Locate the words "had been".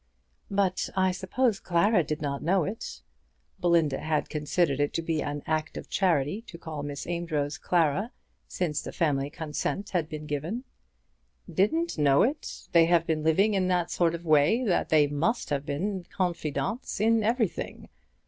9.91-10.25